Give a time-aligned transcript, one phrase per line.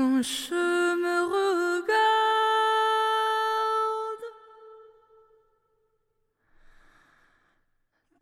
[0.00, 0.54] quand je
[1.04, 1.90] me regarde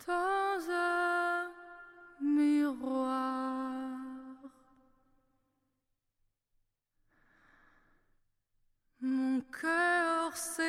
[0.05, 1.53] dans un
[2.21, 3.21] miroir.
[9.01, 10.68] Mon cœur s'évade.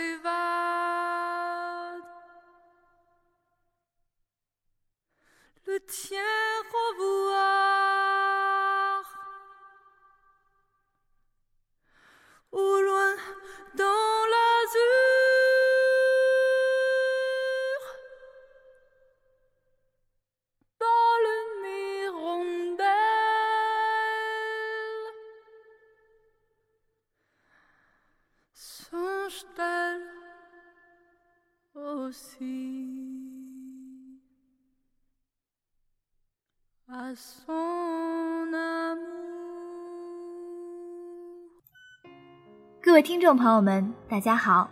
[42.81, 44.69] 各位听众朋友们，大家好，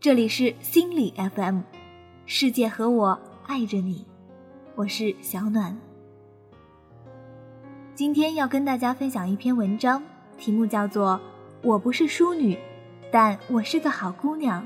[0.00, 1.60] 这里是心理 FM，
[2.26, 4.04] 世界和我爱着你，
[4.74, 5.78] 我是小暖。
[7.94, 10.02] 今天要跟大家分享一篇文章，
[10.36, 11.12] 题目叫做
[11.62, 12.58] 《我不是淑女，
[13.10, 14.62] 但我是个好姑娘》。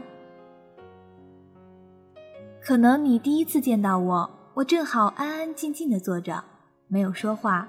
[2.61, 6.43] 可能你第一次见到我，我正好安安静静的坐着，
[6.89, 7.69] 没有说话。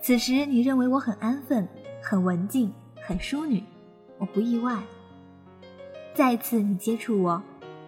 [0.00, 1.66] 此时你认为我很安分、
[2.02, 3.62] 很文静、很淑女。
[4.18, 4.78] 我不意外。
[6.14, 7.42] 再次你接触我，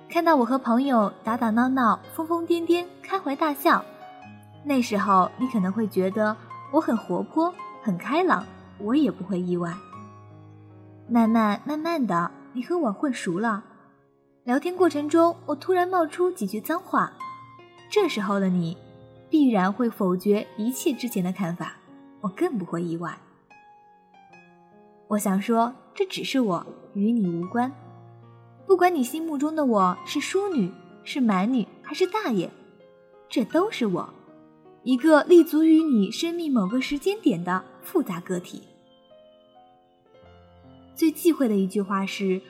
[0.08, 3.84] 看到我和朋友打打闹闹、疯疯癫癫、开怀大笑，
[4.64, 6.36] 那时候你可能会觉得
[6.72, 8.44] 我很活泼、很开朗，
[8.78, 9.72] 我也不会意外。
[11.08, 13.62] 慢慢慢慢的，你和我混熟了，
[14.42, 17.12] 聊天过程中我突然冒出几句脏话，
[17.88, 18.76] 这时候的你
[19.30, 21.76] 必然会否决一切之前的看法，
[22.20, 23.16] 我更不会意外。
[25.06, 27.72] 我想说，这只是我，与你无关。
[28.66, 30.72] 不管你心目中的我是淑女、
[31.04, 32.50] 是蛮女还是大爷，
[33.28, 34.12] 这都是我，
[34.82, 38.64] 一个立足于你生命某个时间点的复杂个体。
[40.96, 42.40] 最忌讳的一句话是：“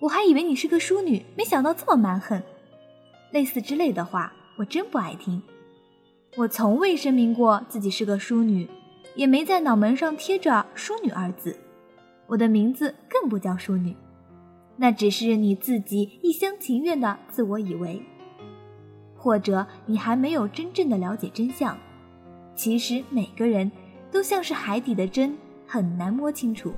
[0.00, 2.40] 我还以为你是个淑女，没想到这么蛮横。”
[3.32, 5.42] 类似之类的话，我真不爱听。
[6.36, 8.68] 我从未声明过自己是个淑女，
[9.14, 11.58] 也没在脑门上贴着“淑女”二字。
[12.26, 13.96] 我的名字更不叫淑女，
[14.76, 18.02] 那只是你自己一厢情愿的自我以为，
[19.16, 21.78] 或者你还没有真正的了解真相。
[22.54, 23.72] 其实每个人
[24.10, 26.74] 都像是海底的针，很难摸清楚。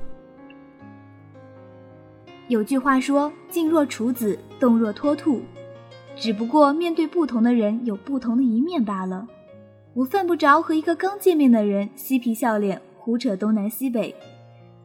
[2.48, 5.42] 有句话说：“静若处子，动若脱兔。”
[6.16, 9.28] 只不过面对不同的人，有不同的一面罢了。
[9.94, 14.14] 我犯不着和一个刚见面的人嬉皮笑脸，胡扯东南西北。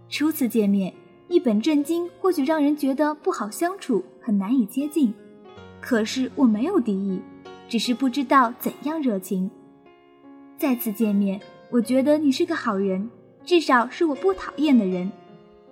[0.10, 0.94] 初次见面，
[1.30, 5.14] 一本正经或许让人觉得不好相处，很难以接近。
[5.80, 7.20] 可是我没有敌意，
[7.68, 9.50] 只是不知道怎样热情。
[10.58, 13.10] 再次见面，我觉得你是个好人，
[13.44, 15.10] 至少是我不讨厌的人。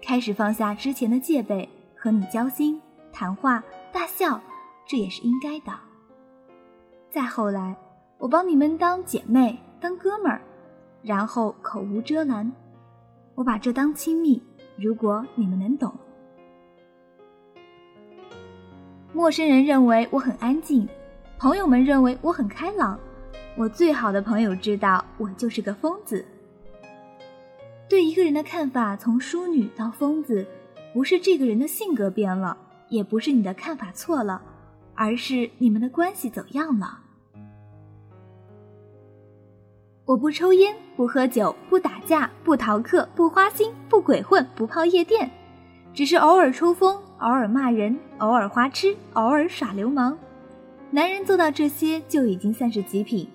[0.01, 1.69] 开始放下之前的戒备，
[2.01, 2.81] 和你交心、
[3.13, 3.63] 谈话、
[3.93, 4.41] 大笑，
[4.87, 5.71] 这也是应该的。
[7.11, 7.77] 再后来，
[8.17, 10.41] 我帮你们当姐妹、当哥们儿，
[11.03, 12.51] 然后口无遮拦。
[13.35, 14.41] 我把这当亲密，
[14.75, 15.93] 如果你们能懂。
[19.13, 20.89] 陌生人认为我很安静，
[21.37, 22.99] 朋友们认为我很开朗，
[23.55, 26.25] 我最好的朋友知道我就是个疯子。
[27.87, 30.47] 对一个人的看法，从淑女到疯子，
[30.93, 32.57] 不是这个人的性格变了，
[32.89, 34.41] 也不是你的看法错了，
[34.95, 36.99] 而是你们的关系走样了。
[40.05, 45.31] 我不抽烟，不喝酒，不打架，不逃课，不花心，不鬼混，不泡夜店，
[45.93, 50.17] 只是偶尔抽风，偶尔骂人，偶尔花痴，偶尔耍流氓。
[50.89, 53.29] 男人做到这些就已经算是极品，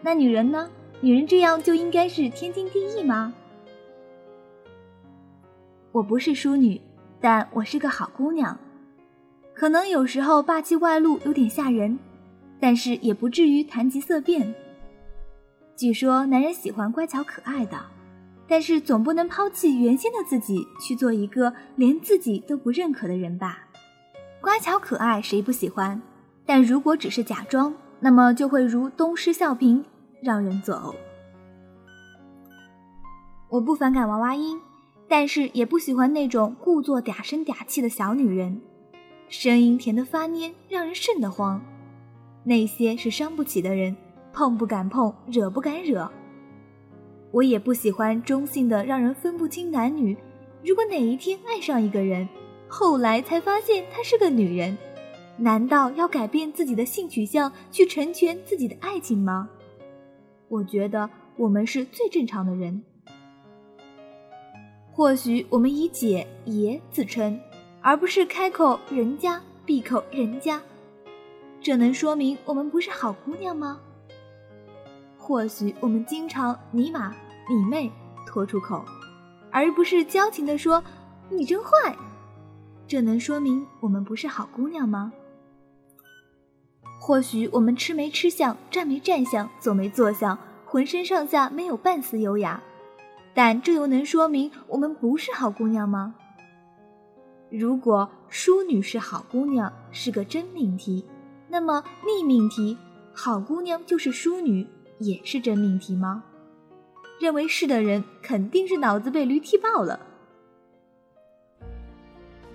[0.00, 0.70] 那女人呢？
[1.02, 3.34] 女人这样就应该是天经地义吗？
[5.90, 6.80] 我不是淑女，
[7.22, 8.58] 但我是个好姑娘。
[9.54, 11.98] 可能有时候霸气外露有点吓人，
[12.58, 14.54] 但是也不至于谈及色变。
[15.76, 17.78] 据说男人喜欢乖巧可爱的，
[18.48, 23.60] 但是总不能抛弃原先的自己去做一个连自己都不认可的人吧？
[24.40, 26.02] 乖巧可爱谁不喜欢？
[26.44, 29.84] 但如果只是假装，那么就会如东施效颦，
[30.20, 30.94] 让人作呕。
[33.48, 34.60] 我不反感娃娃音，
[35.08, 38.60] 但是也不喜欢那种故作嗲声嗲气的小女人，
[39.28, 41.60] 声音甜得发蔫，让人瘆得慌。
[42.44, 43.96] 那些是伤不起的人。
[44.34, 46.10] 碰不敢碰，惹不敢惹。
[47.32, 50.16] 我也不喜欢中性的，让人分不清男女，
[50.64, 52.26] 如果哪一天爱上一个人，
[52.66, 54.78] 后来才发现她是个女人，
[55.36, 59.50] 难道要改变自己的性取向去成全自己的爱情吗？
[60.48, 62.82] 我觉得我们是最正常的人。
[64.94, 67.40] 或许我们以姐爷自称，
[67.80, 70.60] 而不是开口人家闭口人家，
[71.62, 73.80] 这能说明我们不是好姑娘吗？
[75.16, 77.14] 或许我们经常你妈
[77.48, 77.90] 你妹
[78.26, 78.84] 拖出口，
[79.50, 80.84] 而不是矫情的说
[81.30, 81.96] 你真坏，
[82.86, 85.10] 这能说明我们不是好姑娘吗？
[87.00, 92.62] 或许我们吃没吃相，站没站相，坐没坐相，浑身上下没有半丝优雅。
[93.34, 96.14] 但这又能说明我们不是好姑娘吗？
[97.50, 101.04] 如果淑女是好姑娘是个真命题，
[101.48, 102.76] 那么逆命题
[103.14, 104.66] 好姑娘就是淑女
[104.98, 106.24] 也是真命题吗？
[107.20, 110.00] 认为是的人肯定是脑子被驴踢爆了。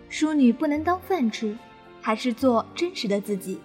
[0.10, 1.58] 淑女不能当饭吃，
[2.02, 3.60] 还是做真实的自己，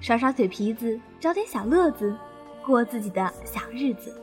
[0.00, 2.16] 耍耍嘴皮子，找点小乐子，
[2.64, 4.14] 过自己的小日子。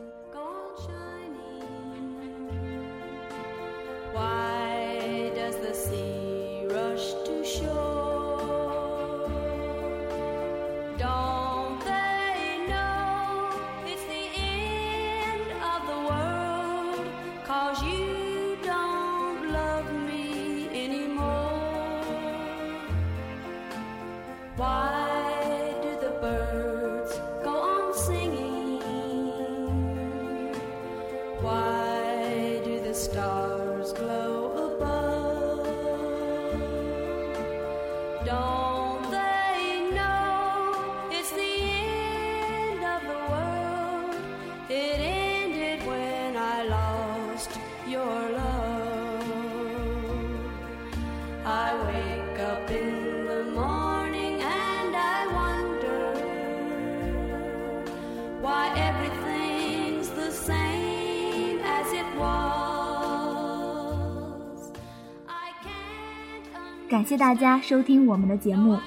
[32.98, 33.67] star.
[66.90, 68.80] 感谢大家收听我们的节目。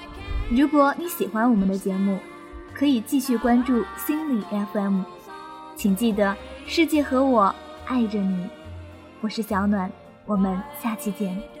[0.49, 2.17] 如果你喜欢我们的节目，
[2.73, 4.43] 可以继续关注心理
[4.73, 5.03] FM。
[5.75, 7.53] 请记得，世界和我
[7.85, 8.49] 爱着你。
[9.21, 9.91] 我是小暖，
[10.25, 11.60] 我们下期见。